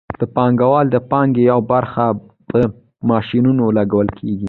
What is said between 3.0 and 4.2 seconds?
ماشینونو لګول